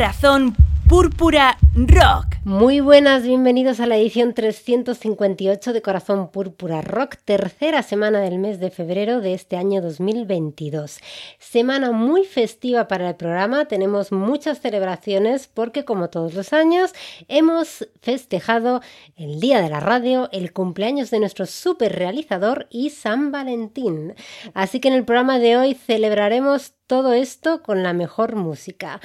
[0.00, 0.56] Corazón
[0.88, 2.36] Púrpura Rock.
[2.44, 8.60] Muy buenas, bienvenidos a la edición 358 de Corazón Púrpura Rock, tercera semana del mes
[8.60, 11.00] de febrero de este año 2022.
[11.38, 16.94] Semana muy festiva para el programa, tenemos muchas celebraciones porque como todos los años
[17.28, 18.80] hemos festejado
[19.16, 24.14] el Día de la Radio, el cumpleaños de nuestro super realizador y San Valentín.
[24.54, 29.00] Así que en el programa de hoy celebraremos todo esto con la mejor música.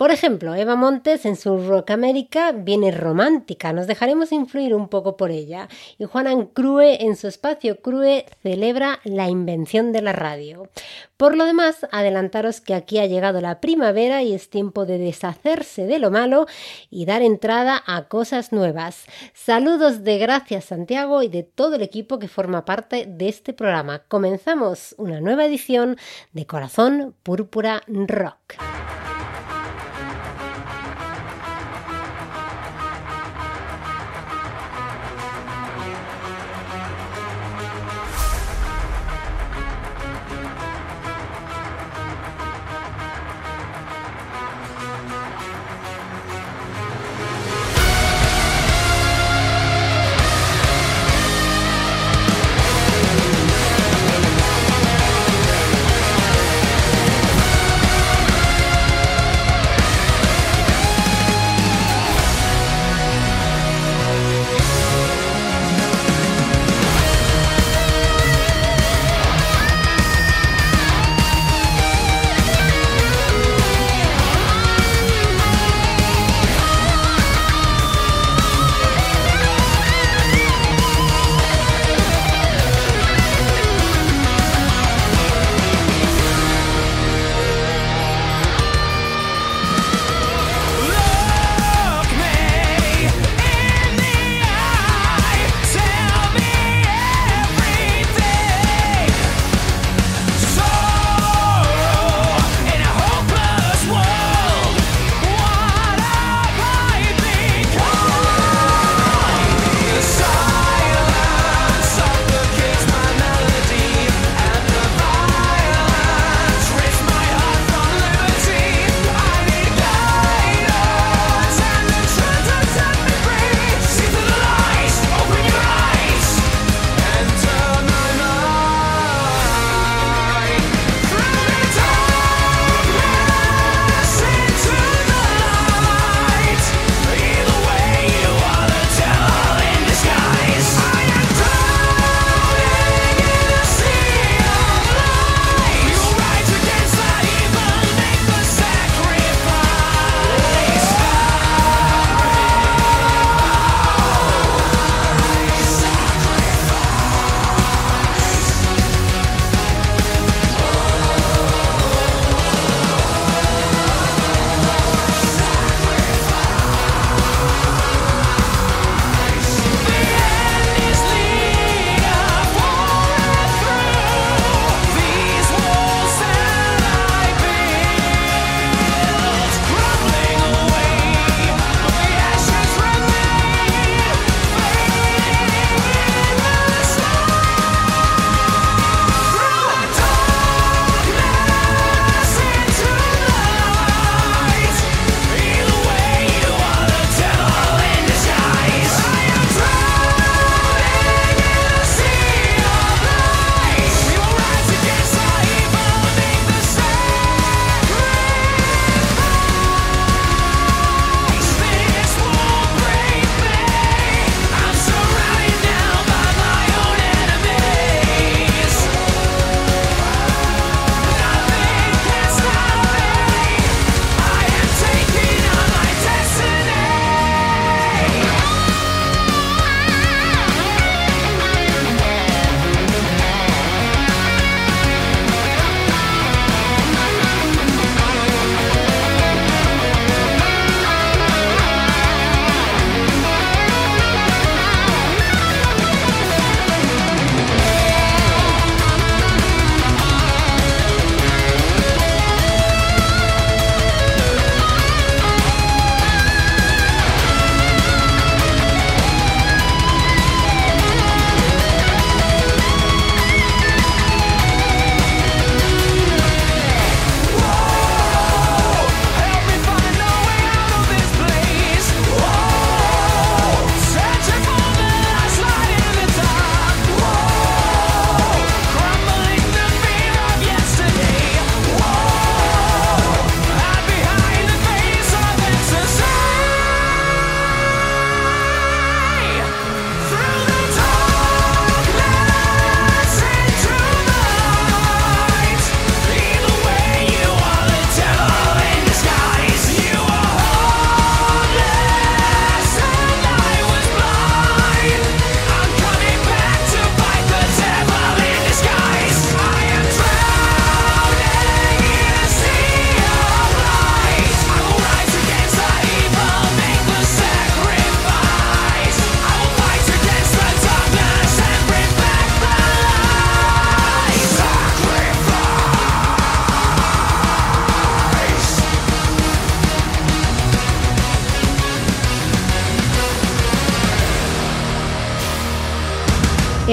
[0.00, 5.18] Por ejemplo, Eva Montes en su Rock América viene romántica, nos dejaremos influir un poco
[5.18, 5.68] por ella.
[5.98, 10.70] Y Juanan Crue en su espacio Crue celebra la invención de la radio.
[11.18, 15.84] Por lo demás, adelantaros que aquí ha llegado la primavera y es tiempo de deshacerse
[15.84, 16.46] de lo malo
[16.88, 19.04] y dar entrada a cosas nuevas.
[19.34, 23.98] Saludos de Gracias Santiago y de todo el equipo que forma parte de este programa.
[24.08, 25.98] Comenzamos una nueva edición
[26.32, 28.54] de Corazón Púrpura Rock.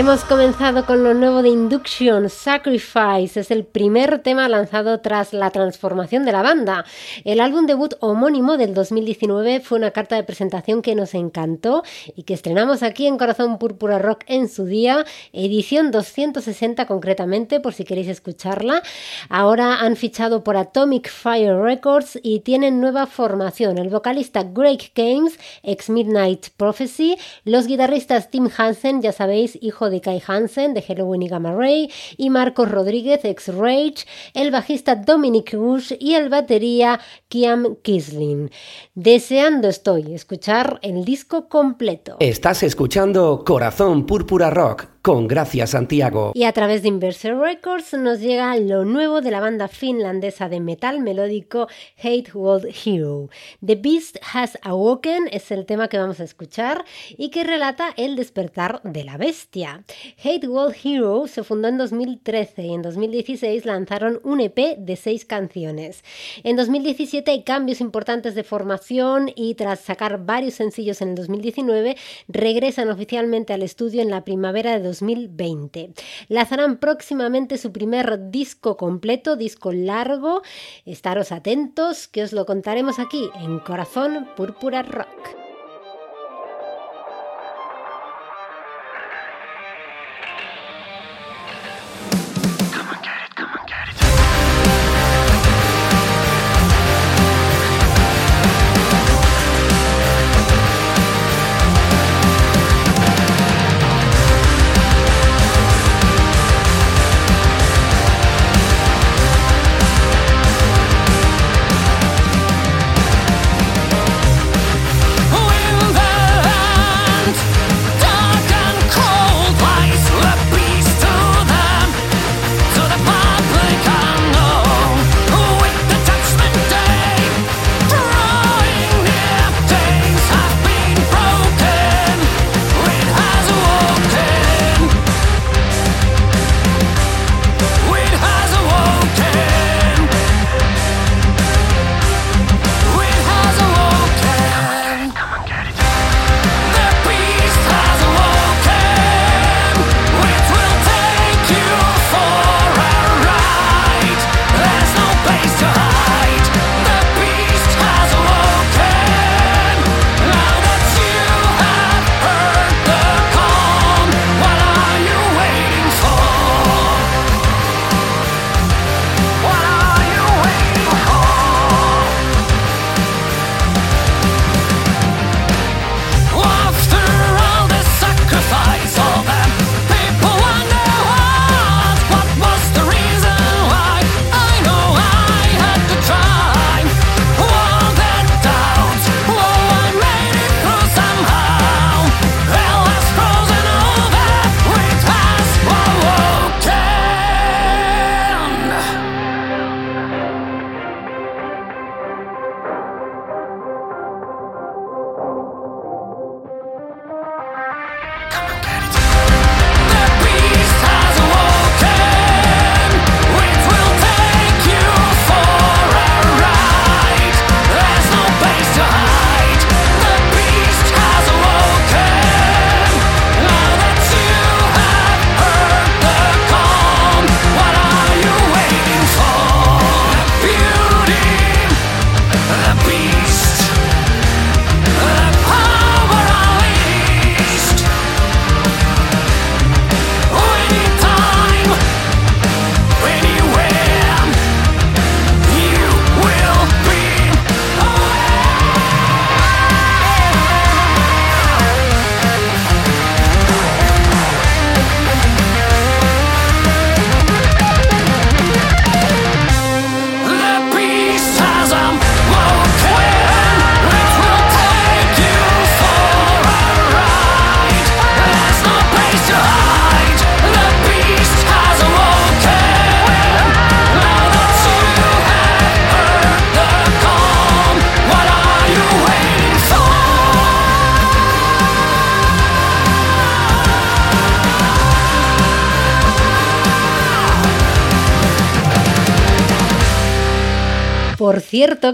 [0.08, 3.42] Hemos comenzado con lo nuevo de Induction, Sacrifice.
[3.42, 6.86] Es el primer tema lanzado tras la transformación de la banda.
[7.26, 11.84] El álbum debut homónimo del 2019 fue una carta de presentación que nos encantó
[12.16, 17.74] y que estrenamos aquí en Corazón Púrpura Rock en su día, edición 260 concretamente, por
[17.74, 18.84] si queréis escucharla.
[19.28, 23.78] Ahora han fichado por Atomic Fire Records y tienen nueva formación.
[23.78, 29.97] El vocalista Greg Games, ex Midnight Prophecy, los guitarristas Tim Hansen, ya sabéis, hijo de
[30.02, 35.54] Kai Hansen de Halloween y Gamma Ray, y Marcos Rodríguez, ex Rage, el bajista Dominic
[35.54, 38.52] Rush y el batería Kiam Kisling.
[38.96, 42.18] Deseando estoy escuchar el disco completo.
[42.20, 46.34] Estás escuchando Corazón Púrpura Rock con Gracias Santiago.
[46.36, 50.60] Y a través de Inverser Records nos llega lo nuevo de la banda finlandesa de
[50.60, 51.70] metal melódico
[52.04, 53.30] Hate World Hero.
[53.66, 56.84] The Beast Has Awoken es el tema que vamos a escuchar
[57.18, 59.86] y que relata el despertar de la bestia.
[60.22, 65.24] Hate World Hero se fundó en 2013 y en 2016 lanzaron un EP de seis
[65.24, 66.04] canciones.
[66.44, 71.96] En 2017 hay cambios importantes de formación y tras sacar varios sencillos en el 2019
[72.28, 75.94] regresan oficialmente al estudio en la primavera de 2020.
[76.28, 80.42] Lanzarán próximamente su primer disco completo, disco largo.
[80.86, 85.47] Estaros atentos que os lo contaremos aquí en Corazón Púrpura Rock.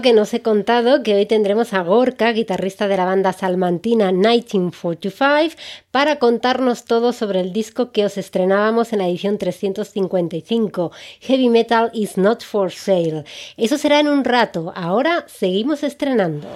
[0.02, 5.56] Que nos he contado que hoy tendremos a Gorka, guitarrista de la banda salmantina 1945,
[5.90, 11.90] para contarnos todo sobre el disco que os estrenábamos en la edición 355, Heavy Metal
[11.92, 13.24] is Not for Sale.
[13.56, 16.48] Eso será en un rato, ahora seguimos estrenando.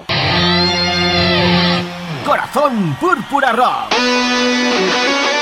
[2.25, 5.38] Corazón Púrpura Rock.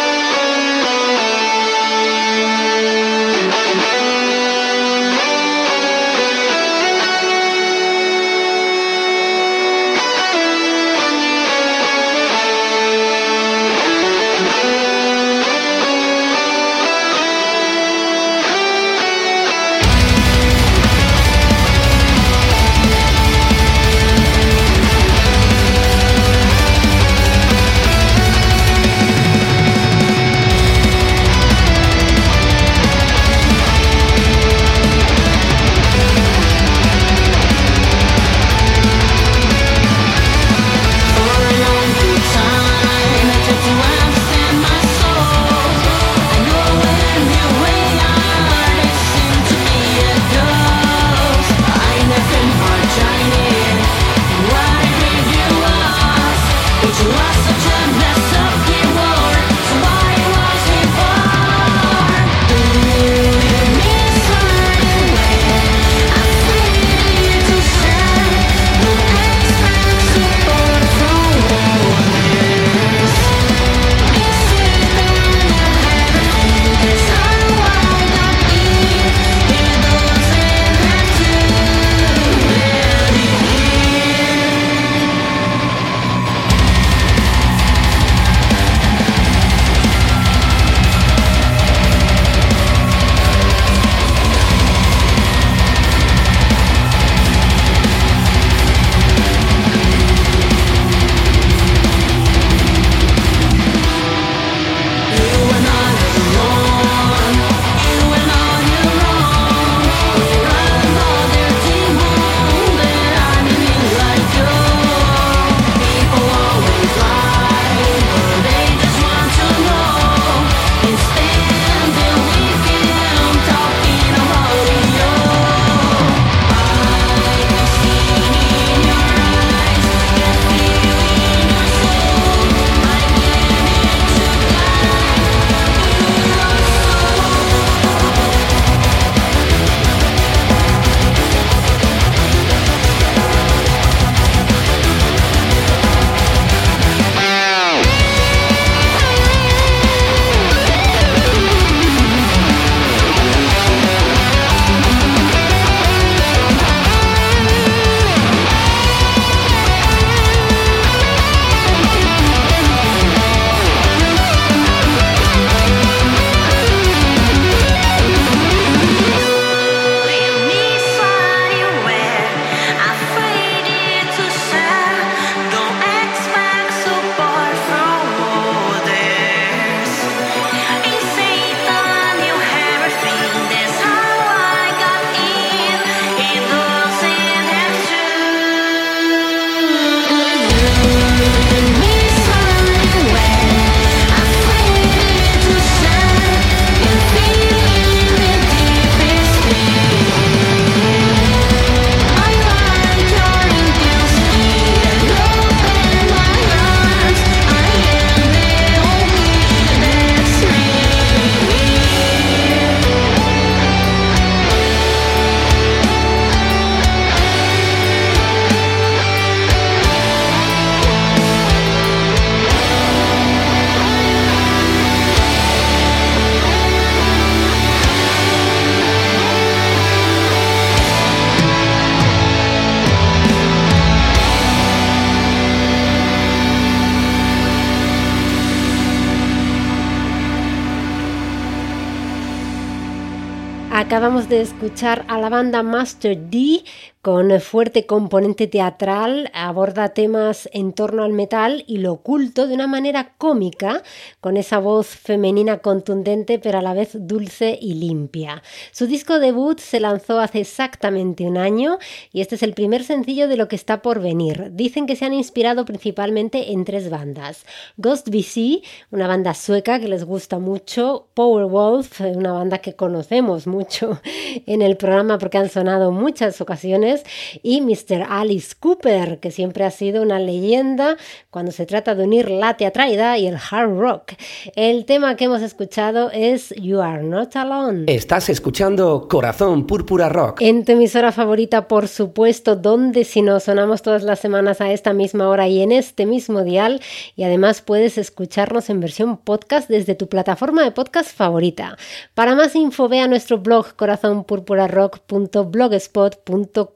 [243.78, 246.64] Acabamos de escuchar a la banda Master D
[247.06, 252.66] con fuerte componente teatral, aborda temas en torno al metal y lo oculto de una
[252.66, 253.84] manera cómica,
[254.20, 258.42] con esa voz femenina contundente pero a la vez dulce y limpia.
[258.72, 261.78] Su disco debut se lanzó hace exactamente un año
[262.12, 264.50] y este es el primer sencillo de lo que está por venir.
[264.50, 267.46] Dicen que se han inspirado principalmente en tres bandas.
[267.76, 274.00] Ghost BC, una banda sueca que les gusta mucho, Powerwolf, una banda que conocemos mucho
[274.46, 276.95] en el programa porque han sonado muchas ocasiones,
[277.42, 278.06] y Mr.
[278.08, 280.96] Alice Cooper, que siempre ha sido una leyenda
[281.30, 284.12] cuando se trata de unir la teatralidad y el hard rock.
[284.54, 287.84] El tema que hemos escuchado es You Are Not Alone.
[287.86, 290.40] Estás escuchando Corazón Púrpura Rock.
[290.42, 294.92] En tu emisora favorita, por supuesto, donde si no sonamos todas las semanas a esta
[294.92, 296.80] misma hora y en este mismo dial,
[297.14, 301.76] y además puedes escucharnos en versión podcast desde tu plataforma de podcast favorita.
[302.14, 306.75] Para más info ve a nuestro blog corazonpurpurarock.blogspot.com.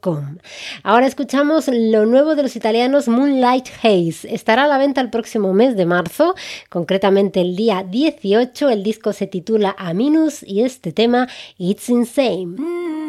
[0.83, 4.35] Ahora escuchamos lo nuevo de los italianos Moonlight Haze.
[4.35, 6.35] Estará a la venta el próximo mes de marzo,
[6.69, 8.71] concretamente el día 18.
[8.71, 11.29] El disco se titula Aminus y este tema
[11.59, 13.00] It's Insane.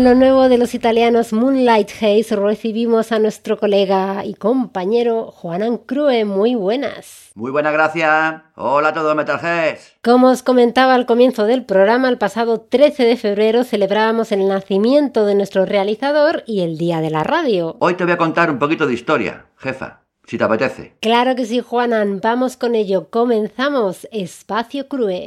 [0.00, 5.76] Con lo nuevo de los italianos Moonlight Haze recibimos a nuestro colega y compañero Juanan
[5.76, 6.24] Crue.
[6.24, 7.32] Muy buenas.
[7.34, 8.36] Muy buenas, gracias.
[8.56, 9.98] Hola a todos, Metalheads.
[10.02, 15.26] Como os comentaba al comienzo del programa, el pasado 13 de febrero celebrábamos el nacimiento
[15.26, 17.76] de nuestro realizador y el Día de la Radio.
[17.78, 20.94] Hoy te voy a contar un poquito de historia, jefa, si te apetece.
[21.00, 22.22] Claro que sí, Juanan.
[22.22, 23.10] Vamos con ello.
[23.10, 25.26] Comenzamos Espacio Crue.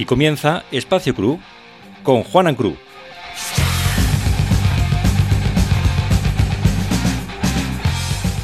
[0.00, 1.38] Y comienza Espacio Cru
[2.02, 2.74] con Juanan Cru.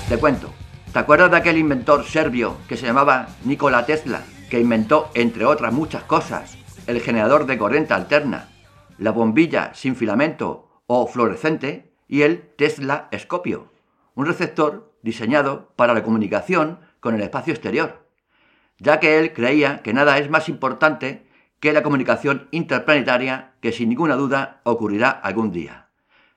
[0.07, 0.53] Te cuento.
[0.92, 5.73] ¿Te acuerdas de aquel inventor serbio que se llamaba Nikola Tesla, que inventó, entre otras
[5.73, 8.51] muchas cosas, el generador de corriente alterna?
[8.99, 13.73] la bombilla sin filamento o fluorescente y el Tesla Escopio,
[14.14, 18.07] un receptor diseñado para la comunicación con el espacio exterior,
[18.79, 21.25] ya que él creía que nada es más importante
[21.61, 25.88] que la comunicación interplanetaria que sin ninguna duda ocurrirá algún día.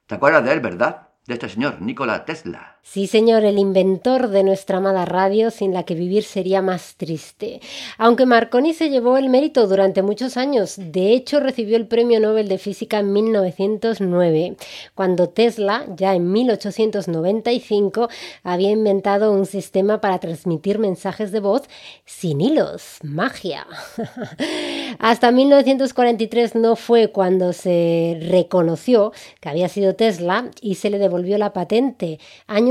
[0.08, 1.10] ¿Te acuerdas de él, verdad?
[1.30, 2.79] de este señor, Nikola Tesla.
[2.82, 7.62] Sí, señor, el inventor de nuestra amada radio, sin la que vivir sería más triste.
[8.00, 12.48] Aunque Marconi se llevó el mérito durante muchos años, de hecho recibió el Premio Nobel
[12.48, 14.56] de Física en 1909,
[14.96, 18.10] cuando Tesla, ya en 1895,
[18.44, 21.64] había inventado un sistema para transmitir mensajes de voz
[22.06, 22.98] sin hilos.
[23.04, 23.68] Magia.
[25.00, 31.20] Hasta 1943 no fue cuando se reconoció que había sido Tesla y se le devolvió
[31.20, 32.18] volvió la patente,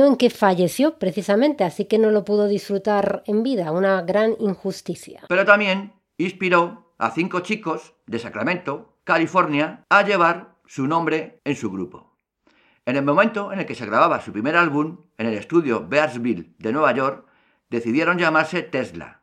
[0.06, 5.22] en que falleció precisamente, así que no lo pudo disfrutar en vida, una gran injusticia.
[5.28, 11.70] Pero también inspiró a cinco chicos de Sacramento, California, a llevar su nombre en su
[11.70, 12.16] grupo.
[12.84, 16.54] En el momento en el que se grababa su primer álbum, en el estudio Bearsville
[16.58, 17.26] de Nueva York,
[17.70, 19.22] decidieron llamarse Tesla.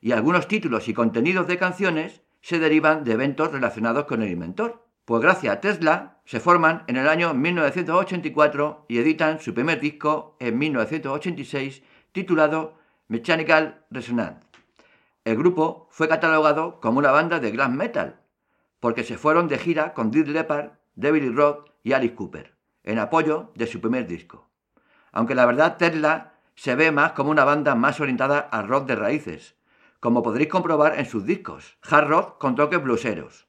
[0.00, 4.85] Y algunos títulos y contenidos de canciones se derivan de eventos relacionados con el inventor.
[5.06, 10.36] Pues gracias a Tesla se forman en el año 1984 y editan su primer disco
[10.40, 12.74] en 1986 titulado
[13.06, 14.40] Mechanical Resonance.
[15.24, 18.18] El grupo fue catalogado como una banda de glam metal
[18.80, 23.52] porque se fueron de gira con Dead Leppard, David Roth y Alice Cooper en apoyo
[23.54, 24.48] de su primer disco.
[25.12, 28.96] Aunque la verdad Tesla se ve más como una banda más orientada al rock de
[28.96, 29.54] raíces,
[30.00, 33.46] como podréis comprobar en sus discos, hard rock con toques blueseros.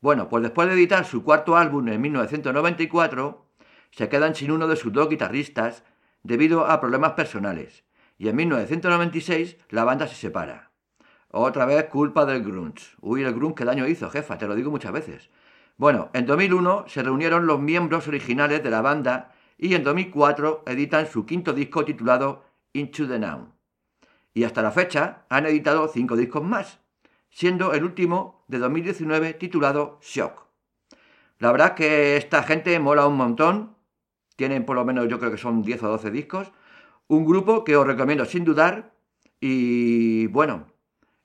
[0.00, 3.46] Bueno, pues después de editar su cuarto álbum en 1994,
[3.90, 5.84] se quedan sin uno de sus dos guitarristas
[6.22, 7.84] debido a problemas personales,
[8.18, 10.70] y en 1996 la banda se separa.
[11.30, 12.94] Otra vez culpa del grunge.
[13.00, 15.30] Uy, el grunge qué daño hizo, jefa, te lo digo muchas veces.
[15.76, 21.06] Bueno, en 2001 se reunieron los miembros originales de la banda y en 2004 editan
[21.06, 23.52] su quinto disco titulado Into the Now.
[24.32, 26.80] Y hasta la fecha han editado cinco discos más,
[27.36, 30.46] siendo el último de 2019 titulado Shock.
[31.38, 33.76] La verdad que esta gente mola un montón,
[34.36, 36.50] tienen por lo menos yo creo que son 10 o 12 discos,
[37.08, 38.94] un grupo que os recomiendo sin dudar
[39.38, 40.68] y bueno,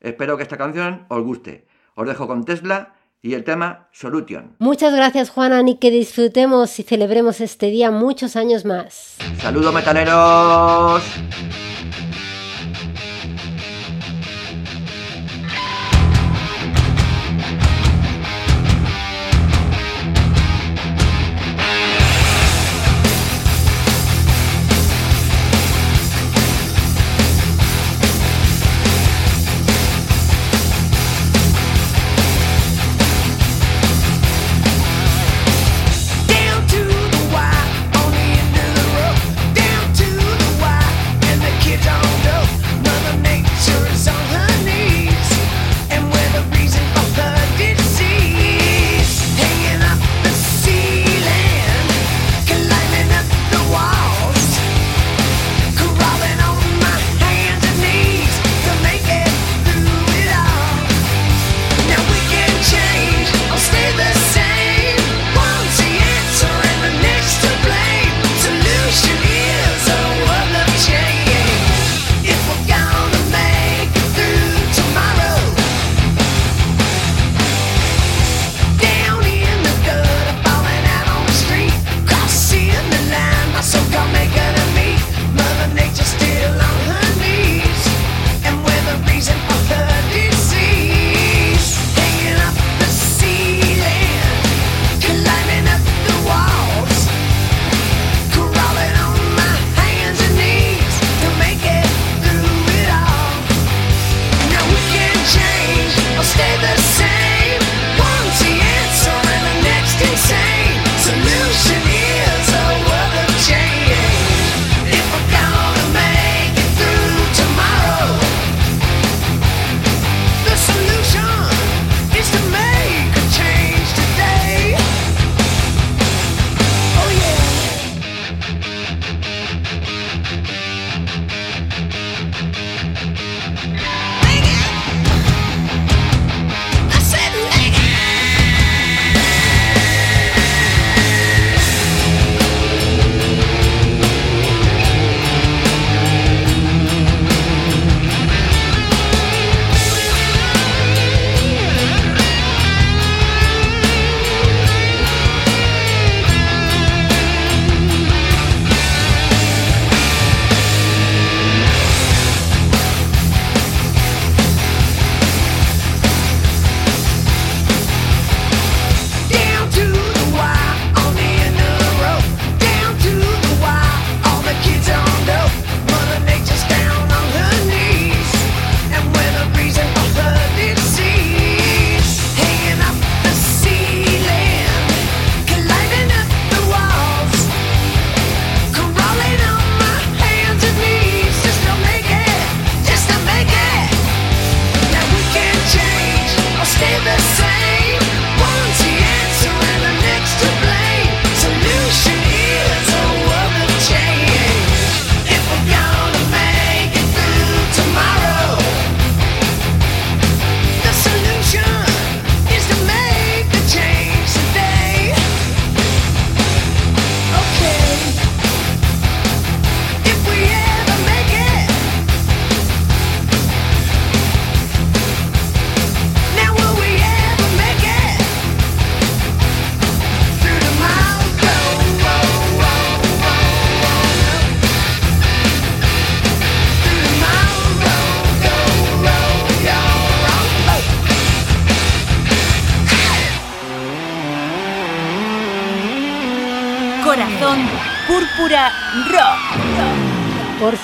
[0.01, 1.65] espero que esta canción os guste.
[1.95, 4.57] Os dejo con Tesla y el tema Solution.
[4.59, 9.17] Muchas gracias Juana, y que disfrutemos y celebremos este día muchos años más.
[9.37, 11.03] Saludos metaleros.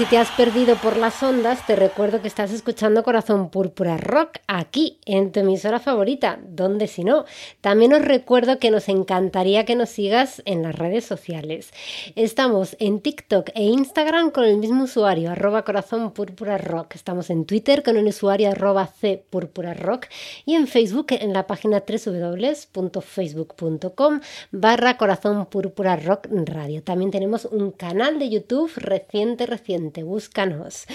[0.09, 4.99] Te has perdido por las ondas, te recuerdo que estás escuchando Corazón Púrpura Rock aquí
[5.05, 7.25] en tu emisora favorita, donde si no.
[7.59, 11.73] También os recuerdo que nos encantaría que nos sigas en las redes sociales.
[12.15, 16.95] Estamos en TikTok e Instagram con el mismo usuario, arroba Corazón Púrpura Rock.
[16.95, 20.05] Estamos en Twitter con el usuario arroba C Púrpura Rock
[20.45, 26.81] y en Facebook en la página www.facebook.com barra Corazón Rock Radio.
[26.81, 30.86] También tenemos un canal de YouTube reciente, reciente búscanos.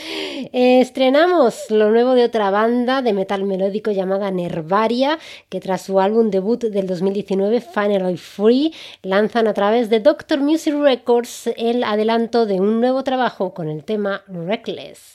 [0.53, 6.31] estrenamos lo nuevo de otra banda de metal melódico llamada Nervaria, que tras su álbum
[6.31, 12.61] debut del 2019, Finally Free, lanzan a través de Doctor Music Records el adelanto de
[12.61, 15.15] un nuevo trabajo con el tema Reckless.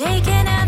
[0.00, 0.59] shaking out.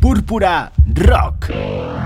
[0.00, 2.05] Púrpura Rock.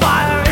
[0.00, 0.45] fire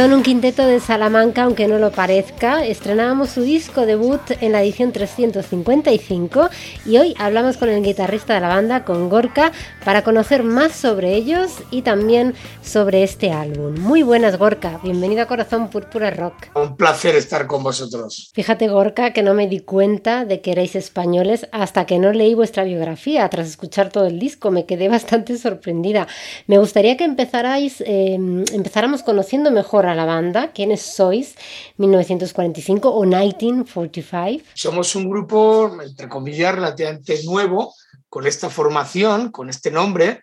[0.00, 2.64] Son un quinteto de Salamanca, aunque no lo parezca.
[2.64, 6.48] Estrenábamos su disco debut en la edición 355
[6.86, 9.52] y hoy hablamos con el guitarrista de la banda, con Gorka,
[9.84, 12.32] para conocer más sobre ellos y también
[12.62, 13.78] sobre este álbum.
[13.78, 14.80] Muy buenas, Gorka.
[14.82, 16.46] Bienvenido a Corazón Púrpura Rock.
[16.54, 18.30] Un placer estar con vosotros.
[18.32, 22.32] Fíjate, Gorka, que no me di cuenta de que erais españoles hasta que no leí
[22.32, 23.28] vuestra biografía.
[23.28, 26.08] Tras escuchar todo el disco, me quedé bastante sorprendida.
[26.46, 28.14] Me gustaría que empezarais, eh,
[28.54, 30.52] empezáramos conociendo mejor la banda.
[30.52, 31.34] ¿Quiénes sois?
[31.76, 34.44] 1945 o 1945.
[34.54, 37.74] Somos un grupo, entre comillas, relativamente nuevo,
[38.08, 40.22] con esta formación, con este nombre.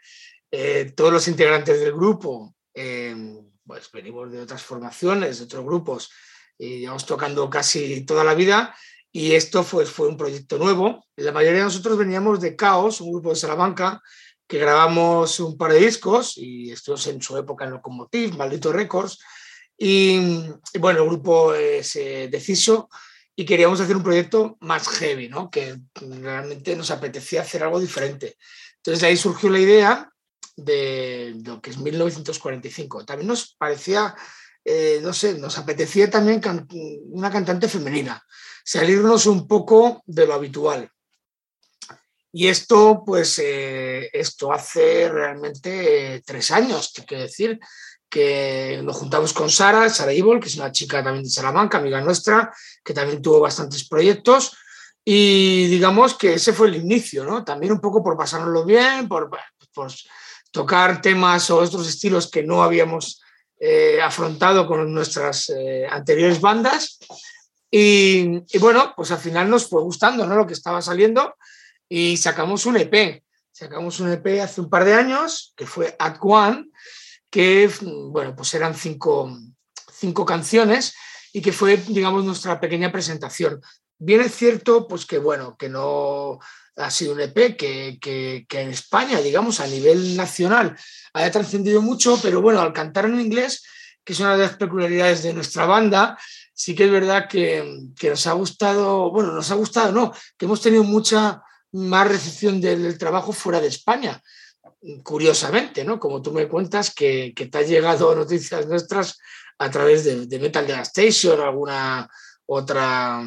[0.52, 3.16] Eh, todos los integrantes del grupo, eh,
[3.66, 6.10] pues venimos de otras formaciones, de otros grupos,
[6.58, 8.76] y llevamos tocando casi toda la vida.
[9.12, 11.06] Y esto fue, fue un proyecto nuevo.
[11.16, 14.02] La mayoría de nosotros veníamos de Caos, un grupo de Salamanca,
[14.48, 19.20] que grabamos un par de discos y estuvimos en su época en Locomotiv, Maldito Records.
[19.78, 20.20] Y,
[20.80, 22.90] bueno, el grupo eh, se deshizo
[23.36, 25.52] y queríamos hacer un proyecto más heavy, ¿no?
[25.52, 25.78] que
[26.22, 28.36] realmente nos apetecía hacer algo diferente.
[28.78, 30.12] Entonces de ahí surgió la idea
[30.56, 33.06] de lo que es 1945.
[33.06, 34.16] También nos parecía,
[34.66, 36.42] eh, no sé, nos apetecía también
[37.12, 38.22] una cantante femenina,
[38.66, 40.90] salirnos un poco de lo habitual.
[42.32, 47.60] Y esto, pues, eh, esto hace realmente eh, tres años, te quiero decir,
[48.10, 52.02] que nos juntamos con Sara, Sara Ibol, que es una chica también de Salamanca, amiga
[52.02, 52.54] nuestra,
[52.84, 54.56] que también tuvo bastantes proyectos.
[55.04, 57.44] Y digamos que ese fue el inicio, ¿no?
[57.44, 59.30] También un poco por pasárnoslo bien, por,
[59.74, 59.92] por
[60.52, 63.22] tocar temas o otros estilos que no habíamos
[63.60, 67.00] eh, afrontado con nuestras eh, anteriores bandas.
[67.70, 70.36] Y, y, bueno, pues al final nos fue gustando ¿no?
[70.36, 71.36] lo que estaba saliendo
[71.90, 73.24] y sacamos un EP.
[73.52, 76.70] Sacamos un EP hace un par de años, que fue At One,
[77.30, 79.38] que bueno, pues eran cinco,
[79.92, 80.96] cinco canciones
[81.34, 83.62] y que fue, digamos, nuestra pequeña presentación.
[84.00, 86.40] Bien es cierto, pues que bueno, que no
[86.76, 90.78] ha sido un EP que, que, en España, digamos, a nivel nacional,
[91.14, 93.64] haya trascendido mucho, pero bueno, al cantar en inglés,
[94.04, 96.18] que es una de las peculiaridades de nuestra banda,
[96.54, 100.46] sí que es verdad que, que nos ha gustado, bueno, nos ha gustado, no, que
[100.46, 104.22] hemos tenido mucha más recepción del trabajo fuera de España
[105.04, 106.00] curiosamente, ¿no?
[106.00, 109.20] Como tú me cuentas que, te ha llegado noticias nuestras
[109.58, 112.10] a través de, de Metal Devastation alguna
[112.46, 113.22] otra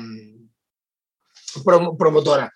[1.65, 2.53] prom promotora.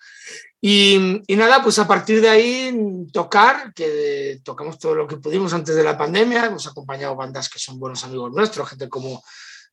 [0.61, 5.53] Y, y, nada, pues a partir de ahí tocar, que tocamos todo lo que pudimos
[5.53, 9.21] antes de la pandemia, hemos acompañado bandas que son buenos amigos nuestros, gente como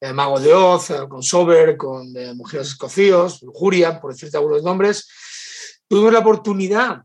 [0.00, 4.62] eh, Mago de Oz, eh, con Sober, con eh, Mujeres Escocíos, Lujuria, por decirte algunos
[4.64, 5.08] nombres.
[5.88, 7.02] Tuvimos la oportunidad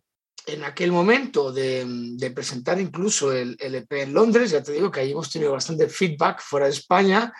[0.47, 5.01] en aquel momento de, presentar incluso el, el, EP en Londres, ya te digo que
[5.01, 7.33] ahí hemos tenido bastante feedback fuera de España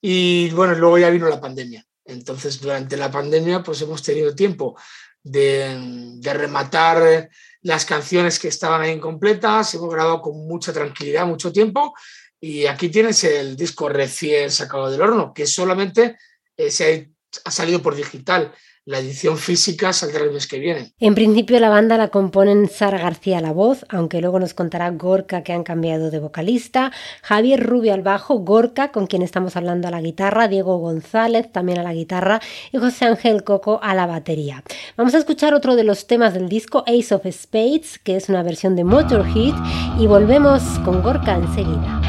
[0.00, 1.84] y bueno, luego ya vino la pandemia.
[2.04, 4.76] Entonces, durante la pandemia, pues hemos tenido tiempo
[5.22, 7.30] de, rematar
[7.62, 9.74] las canciones que estaban ahí incompletas.
[9.74, 11.94] Hemos grabado con mucha tranquilidad, mucho tiempo.
[12.40, 16.16] Y aquí tienes el disco recién sacado del horno, que solamente
[16.56, 17.10] eh, se
[17.44, 18.52] ha salido por digital.
[18.90, 20.90] La edición física saldrá el mes que viene.
[20.98, 24.90] En principio la banda la componen Sara García a la voz, aunque luego nos contará
[24.90, 26.90] Gorka que han cambiado de vocalista,
[27.22, 31.78] Javier Rubio al bajo, Gorka con quien estamos hablando a la guitarra, Diego González también
[31.78, 32.40] a la guitarra
[32.72, 34.64] y José Ángel Coco a la batería.
[34.96, 38.42] Vamos a escuchar otro de los temas del disco Ace of Spades, que es una
[38.42, 39.54] versión de Motorhead,
[40.00, 41.99] y volvemos con Gorka enseguida.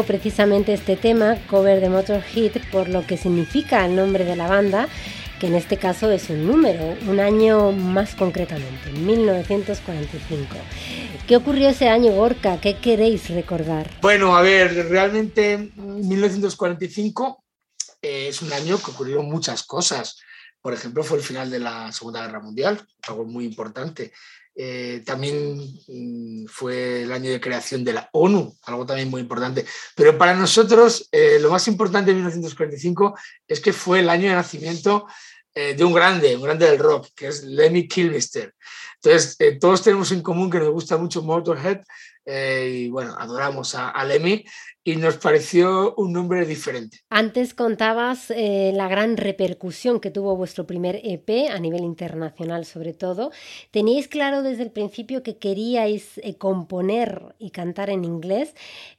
[0.00, 4.88] Precisamente este tema, cover de Motorhead, por lo que significa el nombre de la banda,
[5.38, 10.56] que en este caso es un número, un año más concretamente, 1945.
[11.26, 12.58] ¿Qué ocurrió ese año, Gorka?
[12.60, 13.90] ¿Qué queréis recordar?
[14.00, 17.44] Bueno, a ver, realmente 1945
[18.00, 20.18] eh, es un año que ocurrieron muchas cosas.
[20.62, 24.12] Por ejemplo, fue el final de la Segunda Guerra Mundial, algo muy importante.
[24.54, 29.64] Eh, también mm, fue el año de creación de la ONU, algo también muy importante.
[29.96, 33.14] Pero para nosotros eh, lo más importante de 1945
[33.48, 35.06] es que fue el año de nacimiento
[35.54, 38.54] eh, de un grande, un grande del rock, que es Lemmy Kilmister.
[38.94, 41.82] Entonces, eh, todos tenemos en común que nos gusta mucho Motorhead
[42.24, 44.46] eh, y bueno, adoramos a, a Lemmy
[44.82, 47.00] y nos pareció un nombre diferente.
[47.10, 53.30] Antes contabas la gran repercusión que tuvo vuestro primer EP a nivel internacional sobre todo.
[53.70, 58.54] ¿Teníais claro desde el principio que queríais componer y cantar en inglés,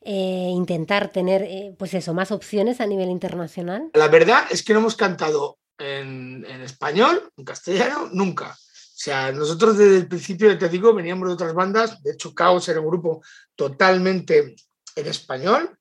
[0.06, 3.90] intentar tener pues eso, más opciones a nivel internacional?
[3.94, 8.52] La verdad es que no hemos cantado en, en español, en castellano, nunca.
[8.52, 12.02] O sea, nosotros desde el principio, ya te digo, veníamos de otras bandas.
[12.02, 13.22] De hecho, Chaos era un grupo
[13.56, 14.56] totalmente
[14.96, 15.78] en español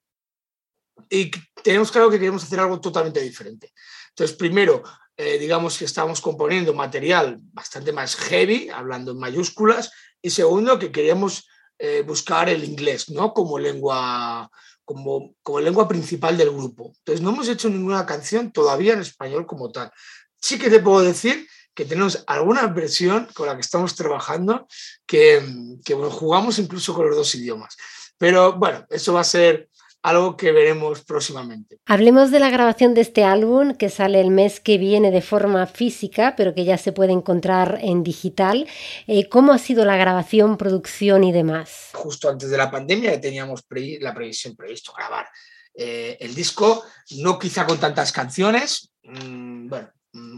[1.09, 1.30] y
[1.62, 3.72] tenemos claro que queremos hacer algo totalmente diferente.
[4.09, 4.82] Entonces, primero,
[5.16, 10.90] eh, digamos que estamos componiendo material bastante más heavy, hablando en mayúsculas, y segundo, que
[10.90, 11.46] queríamos
[11.78, 13.32] eh, buscar el inglés, ¿no?
[13.34, 14.50] Como lengua,
[14.85, 16.93] como, como lengua principal del grupo.
[16.99, 19.91] Entonces, no hemos hecho ninguna canción todavía en español como tal.
[20.41, 24.66] Sí que te puedo decir que tenemos alguna versión con la que estamos trabajando
[25.07, 25.43] que,
[25.85, 27.76] que jugamos incluso con los dos idiomas.
[28.18, 29.68] Pero bueno, eso va a ser
[30.03, 31.78] algo que veremos próximamente.
[31.86, 35.66] Hablemos de la grabación de este álbum que sale el mes que viene de forma
[35.66, 38.66] física, pero que ya se puede encontrar en digital.
[39.07, 41.90] Eh, ¿Cómo ha sido la grabación, producción y demás?
[41.94, 45.26] Justo antes de la pandemia teníamos pre la previsión previsto grabar
[45.74, 46.84] eh, el disco,
[47.18, 49.90] no quizá con tantas canciones, mmm, bueno,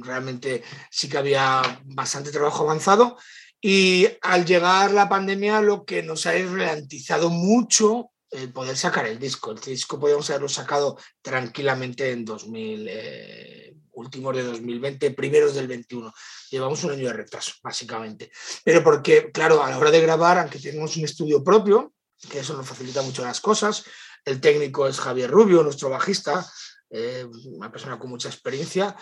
[0.02, 3.16] realmente sí que había bastante trabajo avanzado
[3.60, 8.10] y al llegar la pandemia lo que nos ha ralentizado mucho
[8.52, 9.52] poder sacar el disco.
[9.52, 16.12] El disco podíamos haberlo sacado tranquilamente en 2000, eh, últimos de 2020, primeros del 21.
[16.50, 18.30] Llevamos un año de retraso, básicamente.
[18.64, 21.92] Pero porque, claro, a la hora de grabar, aunque tenemos un estudio propio,
[22.30, 23.84] que eso nos facilita mucho las cosas,
[24.24, 26.46] el técnico es Javier Rubio, nuestro bajista,
[26.90, 28.96] eh, una persona con mucha experiencia,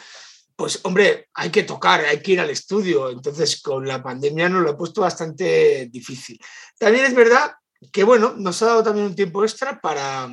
[0.57, 3.11] pues hombre, hay que tocar, hay que ir al estudio.
[3.11, 6.39] Entonces, con la pandemia nos lo ha puesto bastante difícil.
[6.79, 7.53] También es verdad
[7.91, 10.31] que, bueno, nos ha dado también un tiempo extra para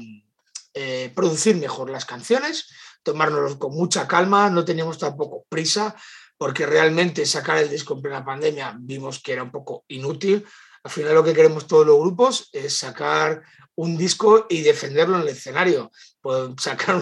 [0.74, 2.68] eh, producir mejor las canciones,
[3.04, 5.95] tomárnoslo con mucha calma, no teníamos tampoco prisa,
[6.38, 10.45] porque realmente sacar el disco en plena pandemia vimos que era un poco inútil.
[10.84, 13.41] Al final lo que queremos todos los grupos es sacar
[13.76, 15.91] un disco y defenderlo en el escenario.
[16.22, 17.02] Pues sacar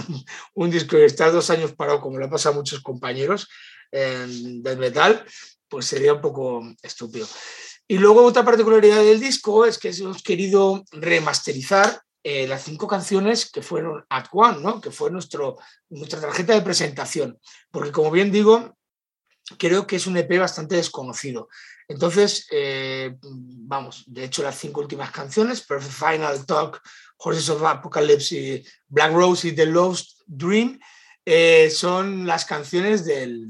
[0.54, 3.48] un, disco y estar dos años parado, como le ha pasado a muchos compañeros
[3.91, 5.24] eh, del metal,
[5.68, 7.28] pues sería un poco estúpido.
[7.88, 13.49] Y luego otra particularidad del disco es que hemos querido remasterizar eh, las cinco canciones
[13.49, 14.81] que fueron At One, ¿no?
[14.81, 15.55] que fue nuestra
[16.19, 17.39] tarjeta de presentación.
[17.71, 18.77] Porque como bien digo,
[19.57, 21.47] creo que es un EP bastante desconocido.
[21.88, 26.81] Entonces, eh, vamos, de hecho las cinco últimas canciones, Perfect Final Talk,
[27.19, 30.77] Horses of Apocalypse y Black Rose y The Lost Dream,
[31.23, 33.47] eh, son las canciones del,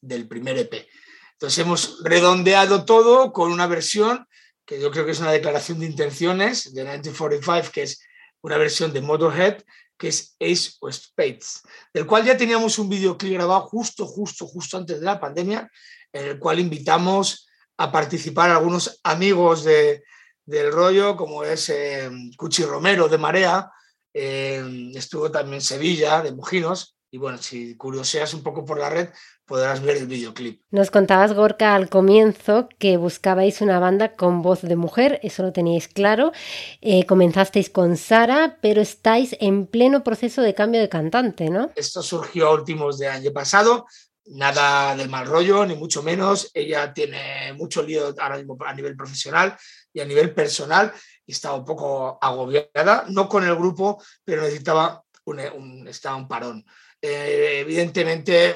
[0.00, 0.88] del primer EP.
[1.36, 4.26] Entonces hemos redondeado todo con una versión
[4.64, 8.00] que yo creo que es una declaración de intenciones de 1945, que es
[8.40, 9.62] una versión de Motorhead,
[9.98, 11.62] que es Ace of Spades,
[11.92, 15.70] del cual ya teníamos un videoclip grabado justo, justo, justo antes de la pandemia,
[16.12, 20.04] en el cual invitamos a participar algunos amigos de,
[20.44, 23.70] del rollo, como es eh, Cuchi Romero de Marea,
[24.12, 29.08] eh, estuvo también Sevilla de Mojinos, y bueno, si curioseas un poco por la red,
[29.46, 30.62] podrás ver el videoclip.
[30.70, 35.52] Nos contabas, Gorka, al comienzo que buscabais una banda con voz de mujer, eso lo
[35.52, 36.32] teníais claro.
[36.80, 41.70] Eh, comenzasteis con Sara, pero estáis en pleno proceso de cambio de cantante, ¿no?
[41.76, 43.86] Esto surgió a últimos de año pasado,
[44.26, 46.50] nada de mal rollo, ni mucho menos.
[46.52, 49.56] Ella tiene mucho lío ahora mismo a nivel profesional
[49.92, 50.92] y a nivel personal
[51.24, 56.28] y estaba un poco agobiada, no con el grupo, pero necesitaba un, un, estaba un
[56.28, 56.64] parón.
[57.08, 58.54] Eh, evidentemente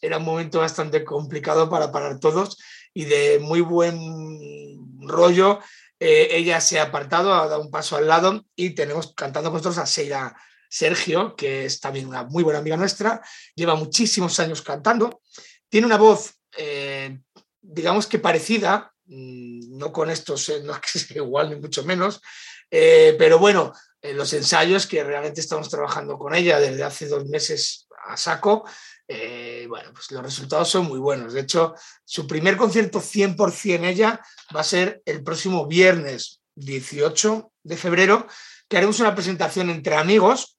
[0.00, 2.58] era un momento bastante complicado para parar todos
[2.92, 3.96] y de muy buen
[5.06, 5.60] rollo.
[6.00, 9.58] Eh, ella se ha apartado, ha dado un paso al lado y tenemos cantando con
[9.58, 10.36] nosotros a Seira
[10.68, 13.22] Sergio, que es también una muy buena amiga nuestra,
[13.54, 15.20] lleva muchísimos años cantando,
[15.68, 17.20] tiene una voz, eh,
[17.60, 22.20] digamos que parecida, mm, no con estos, no es que sea igual ni mucho menos,
[22.68, 23.72] pero bueno,
[24.10, 28.64] en los ensayos que realmente estamos trabajando con ella desde hace dos meses a saco,
[29.08, 31.32] eh, bueno, pues los resultados son muy buenos.
[31.32, 34.20] De hecho, su primer concierto 100% ella
[34.54, 38.26] va a ser el próximo viernes 18 de febrero,
[38.68, 40.56] que haremos una presentación entre amigos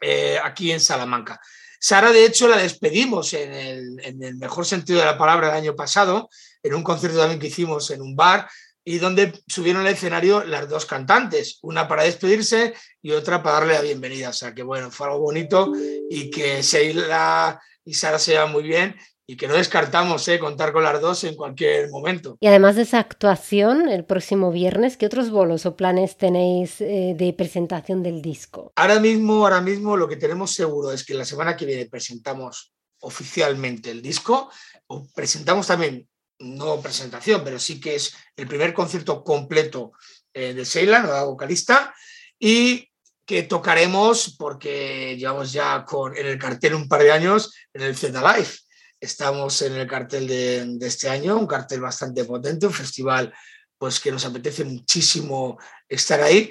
[0.00, 1.40] eh, aquí en Salamanca.
[1.78, 5.54] Sara, de hecho, la despedimos en el, en el, mejor sentido de la palabra el
[5.54, 6.28] año pasado,
[6.62, 8.48] en un concierto también que hicimos en un bar,
[8.84, 13.74] y donde subieron al escenario las dos cantantes, una para despedirse y otra para darle
[13.74, 14.30] la bienvenida.
[14.30, 15.72] O sea que bueno, fue algo bonito
[16.08, 18.96] y que Sheila y Sara se llevan muy bien
[19.30, 20.40] y que no descartamos ¿eh?
[20.40, 22.36] contar con las dos en cualquier momento.
[22.40, 27.14] Y además de esa actuación, el próximo viernes, ¿qué otros bolos o planes tenéis eh,
[27.16, 28.72] de presentación del disco?
[28.74, 32.72] Ahora mismo, ahora mismo lo que tenemos seguro es que la semana que viene presentamos
[33.02, 34.50] oficialmente el disco,
[34.88, 36.08] o presentamos también
[36.40, 39.92] no presentación, pero sí que es el primer concierto completo
[40.32, 41.94] eh, de Sheila, nueva vocalista,
[42.38, 42.88] y
[43.26, 47.96] que tocaremos porque llevamos ya con, en el cartel un par de años en el
[47.96, 48.50] Z Live.
[48.98, 53.32] Estamos en el cartel de, este año, un cartel bastante potente, un festival
[53.78, 56.50] pues que nos apetece muchísimo estar ahí.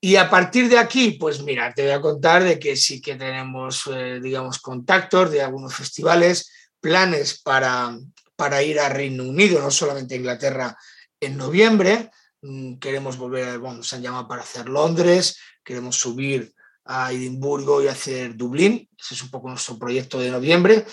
[0.00, 3.16] Y a partir de aquí, pues mira, te voy a contar de que sí que
[3.16, 7.98] tenemos, eh, digamos, contactos de algunos festivales, planes para,
[8.38, 10.78] para ir a Reino Unido, no solamente a Inglaterra,
[11.18, 12.12] en noviembre.
[12.40, 17.88] Mm, queremos volver, bueno, nos han llamado para hacer Londres, queremos subir a Edimburgo y
[17.88, 18.88] hacer Dublín.
[18.96, 20.86] Ese es un poco nuestro proyecto de noviembre.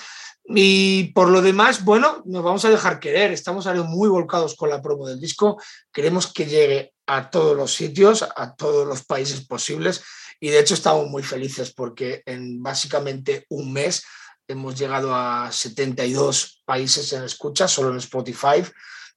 [0.48, 3.32] Y por lo demás, bueno, nos vamos a dejar querer.
[3.32, 5.62] Estamos ahora muy volcados con la promo del disco.
[5.94, 10.04] Queremos que llegue a todos los sitios, a todos los países posibles.
[10.40, 14.04] Y de hecho estamos muy felices porque en básicamente un mes
[14.48, 18.64] hemos llegado a 72 países en escucha, solo en Spotify.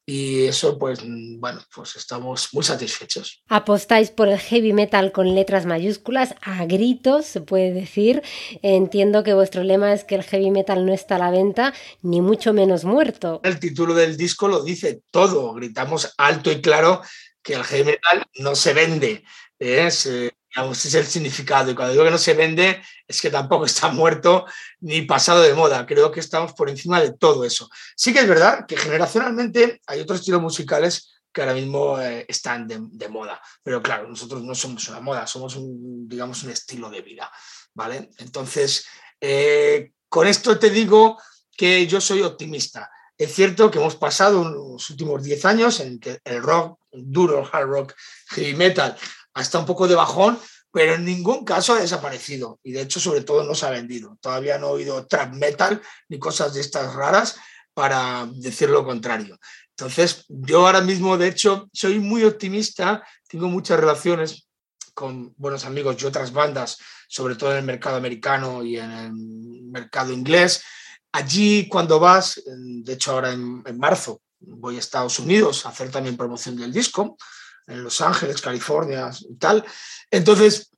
[0.05, 1.01] Y eso, pues,
[1.37, 3.43] bueno, pues estamos muy satisfechos.
[3.47, 8.23] Apostáis por el heavy metal con letras mayúsculas, a gritos, se puede decir.
[8.63, 12.21] Entiendo que vuestro lema es que el heavy metal no está a la venta, ni
[12.21, 13.39] mucho menos muerto.
[13.43, 15.53] El título del disco lo dice todo.
[15.53, 17.03] Gritamos alto y claro
[17.43, 19.23] que el heavy metal no se vende.
[19.59, 19.91] Eh,
[20.55, 21.71] es el significado.
[21.71, 24.45] Y cuando digo que no se vende, es que tampoco está muerto
[24.81, 25.85] ni pasado de moda.
[25.85, 27.69] Creo que estamos por encima de todo eso.
[27.95, 32.67] Sí que es verdad que generacionalmente hay otros estilos musicales que ahora mismo eh, están
[32.67, 33.39] de, de, moda.
[33.61, 37.31] Pero claro, nosotros no somos una moda, somos un, digamos, un estilo de vida.
[37.73, 38.09] ¿vale?
[38.17, 38.85] Entonces,
[39.21, 41.17] eh, con esto te digo
[41.55, 42.89] que yo soy optimista.
[43.17, 47.67] Es cierto que hemos pasado los últimos 10 años en que el rock, duro, hard
[47.67, 47.93] rock,
[48.29, 48.97] heavy metal,
[49.39, 50.39] hasta un poco de bajón,
[50.71, 54.17] pero en ningún caso ha desaparecido y de hecho sobre todo no se ha vendido.
[54.21, 57.37] Todavía no he oído trap metal ni cosas de estas raras
[57.73, 59.39] para decir lo contrario.
[59.69, 64.47] Entonces, yo ahora mismo, de hecho, soy muy optimista, tengo muchas relaciones
[64.93, 66.77] con buenos amigos y otras bandas,
[67.07, 69.13] sobre todo en el mercado americano y en el
[69.71, 70.61] mercado inglés.
[71.13, 75.89] Allí, cuando vas, de hecho ahora en, en marzo, voy a Estados Unidos a hacer
[75.89, 77.17] también promoción del disco,
[77.69, 79.63] en Los Ángeles, California y tal.
[80.11, 80.71] Entonces,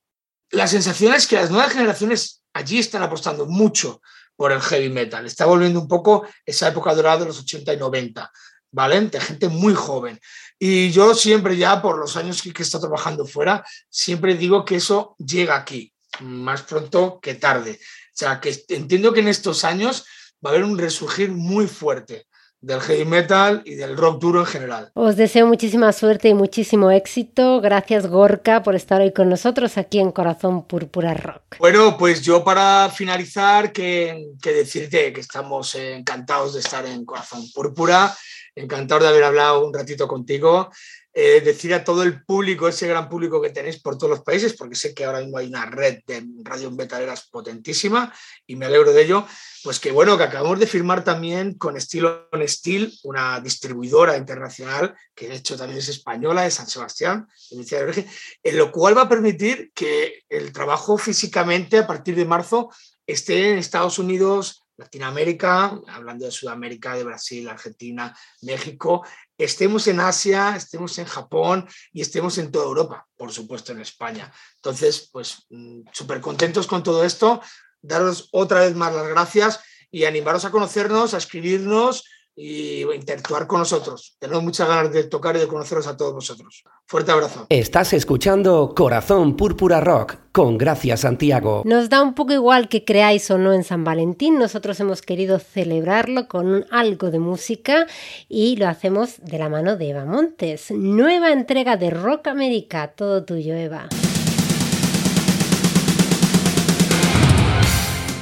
[0.51, 4.01] la sensación es que las nuevas generaciones allí están apostando mucho
[4.35, 5.25] por el heavy metal.
[5.25, 8.31] Está volviendo un poco esa época dorada de los 80 y 90,
[8.71, 9.01] ¿vale?
[9.01, 10.19] De gente muy joven.
[10.59, 14.75] Y yo siempre ya, por los años que, he estado trabajando fuera, siempre digo que
[14.75, 17.79] eso llega aquí, más pronto que tarde.
[17.81, 20.05] O sea, que entiendo que en estos años
[20.45, 22.27] va a haber un resurgir muy fuerte
[22.61, 24.91] del heavy metal y del rock duro en general.
[24.93, 27.59] Os deseo muchísima suerte y muchísimo éxito.
[27.59, 31.57] Gracias Gorka por estar hoy con nosotros aquí en Corazón Púrpura Rock.
[31.59, 37.43] Bueno, pues yo para finalizar, que, que decirte que estamos encantados de estar en Corazón
[37.51, 38.15] Púrpura,
[38.55, 40.69] encantados de haber hablado un ratito contigo.
[41.13, 44.53] Eh, decir a todo el público, ese gran público que tenéis por todos los países,
[44.53, 48.13] porque sé que ahora mismo hay una red de radio metaleras potentísima
[48.47, 49.27] y me alegro de ello,
[49.61, 54.95] pues que bueno, que acabamos de firmar también con Estilo on Steel, una distribuidora internacional
[55.13, 58.07] que de hecho también es española, de San Sebastián, de origen,
[58.41, 62.69] en lo cual va a permitir que el trabajo físicamente a partir de marzo
[63.05, 69.05] esté en Estados Unidos, Latinoamérica, hablando de Sudamérica, de Brasil, Argentina, México,
[69.37, 74.31] estemos en Asia, estemos en Japón y estemos en toda Europa, por supuesto en España.
[74.55, 75.47] Entonces, pues
[75.91, 77.41] súper contentos con todo esto,
[77.81, 79.59] daros otra vez más las gracias
[79.91, 82.03] y animaros a conocernos, a escribirnos
[82.35, 84.15] y interactuar con nosotros.
[84.19, 86.63] Tenemos muchas ganas de tocar y de conoceros a todos vosotros.
[86.85, 87.45] Fuerte abrazo.
[87.49, 91.63] Estás escuchando Corazón Púrpura Rock con Gracia Santiago.
[91.65, 95.39] Nos da un poco igual que creáis o no en San Valentín, nosotros hemos querido
[95.39, 97.87] celebrarlo con algo de música
[98.29, 100.71] y lo hacemos de la mano de Eva Montes.
[100.71, 103.89] Nueva entrega de Rock América, todo tuyo Eva.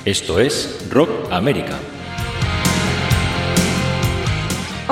[0.06, 1.78] Esto es Rock América.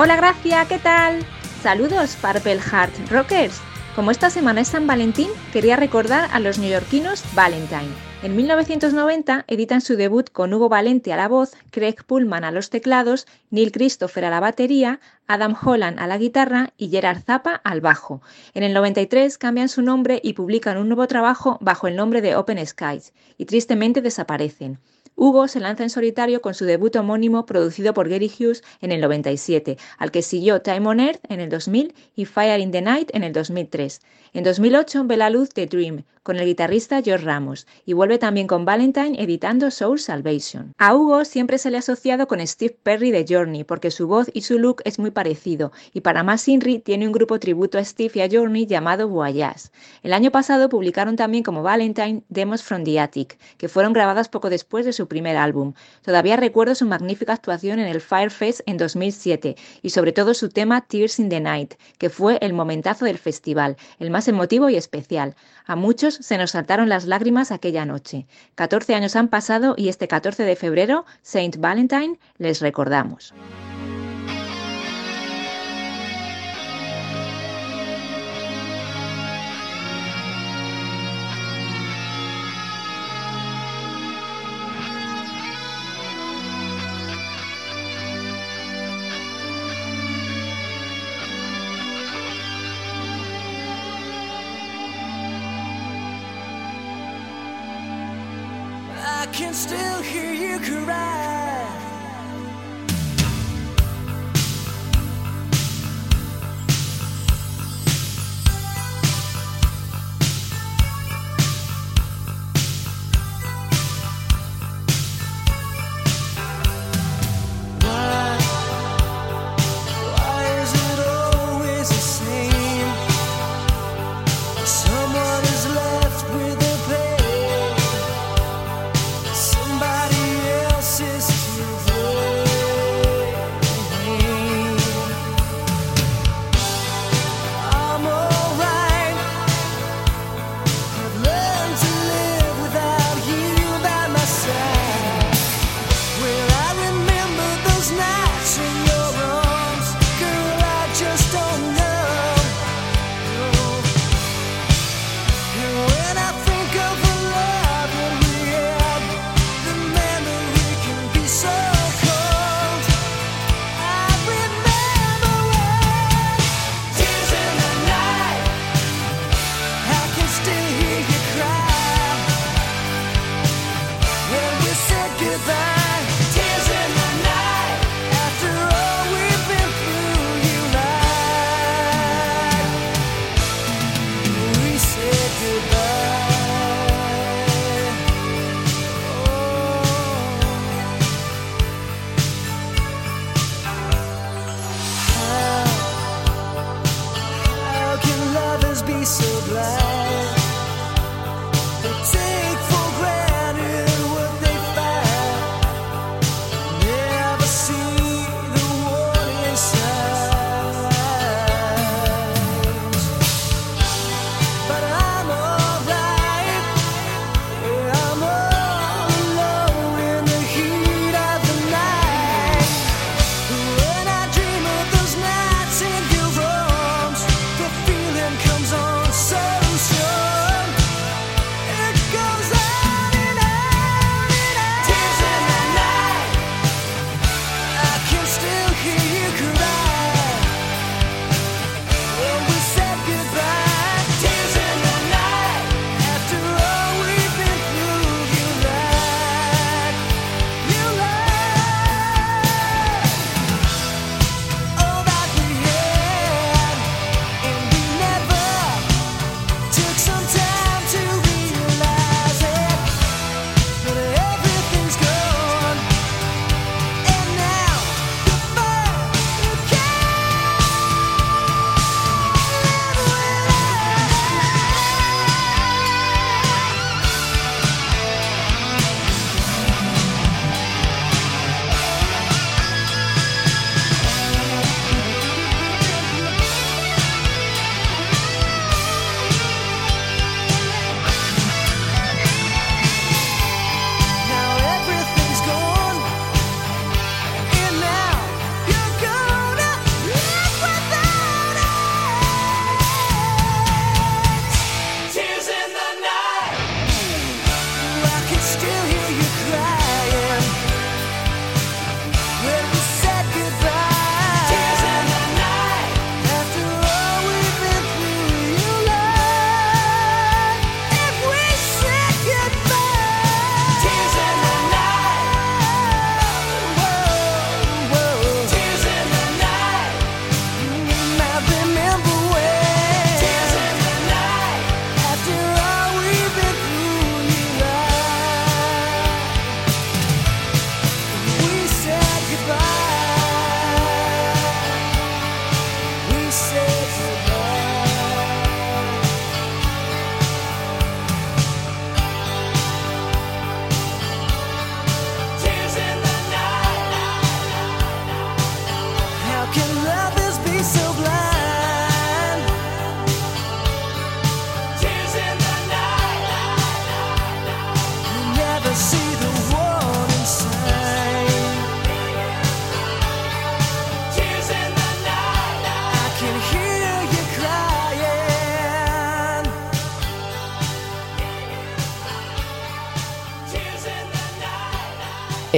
[0.00, 1.26] Hola Gracia, ¿qué tal?
[1.60, 3.60] Saludos Purple Heart Rockers.
[3.96, 7.88] Como esta semana es San Valentín, quería recordar a los neoyorquinos Valentine.
[8.22, 12.70] En 1990 editan su debut con Hugo Valente a la voz, Craig Pullman a los
[12.70, 17.80] teclados, Neil Christopher a la batería, Adam Holland a la guitarra y Gerard Zappa al
[17.80, 18.22] bajo.
[18.54, 22.36] En el 93 cambian su nombre y publican un nuevo trabajo bajo el nombre de
[22.36, 24.78] Open Skies, y tristemente desaparecen.
[25.20, 29.00] Hugo se lanza en solitario con su debut homónimo producido por Gary Hughes en el
[29.00, 33.10] 97, al que siguió Time on Earth en el 2000 y Fire in the Night
[33.12, 34.00] en el 2003.
[34.32, 38.46] En 2008 ve la luz The Dream, con el guitarrista George Ramos, y vuelve también
[38.46, 40.74] con Valentine editando Soul Salvation.
[40.76, 44.30] A Hugo siempre se le ha asociado con Steve Perry de Journey, porque su voz
[44.34, 47.84] y su look es muy parecido, y para más Inri tiene un grupo tributo a
[47.84, 49.70] Steve y a Journey llamado Voyage.
[50.02, 54.50] El año pasado publicaron también como Valentine Demos from the Attic, que fueron grabadas poco
[54.50, 55.72] después de su primer álbum.
[56.02, 60.82] Todavía recuerdo su magnífica actuación en el Firefest en 2007, y sobre todo su tema
[60.82, 65.34] Tears in the Night, que fue el momentazo del festival, el más emotivo y especial.
[65.68, 68.26] A muchos se nos saltaron las lágrimas aquella noche.
[68.54, 73.34] 14 años han pasado y este 14 de febrero, Saint Valentine, les recordamos.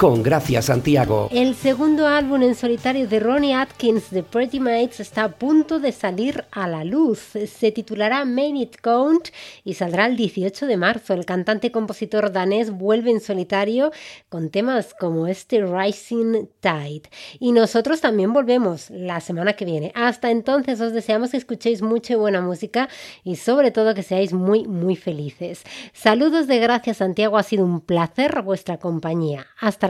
[0.00, 1.28] con Gracia Santiago.
[1.30, 5.92] El segundo álbum en solitario de Ronnie Atkins de Pretty Mates está a punto de
[5.92, 7.18] salir a la luz.
[7.18, 9.28] Se titulará Made It Count
[9.62, 11.12] y saldrá el 18 de marzo.
[11.12, 13.92] El cantante y compositor danés vuelve en solitario
[14.30, 17.02] con temas como este Rising Tide.
[17.38, 19.92] Y nosotros también volvemos la semana que viene.
[19.94, 22.88] Hasta entonces os deseamos que escuchéis mucha y buena música
[23.22, 25.62] y sobre todo que seáis muy muy felices.
[25.92, 29.46] Saludos de Gracia Santiago, ha sido un placer vuestra compañía.
[29.60, 29.89] Hasta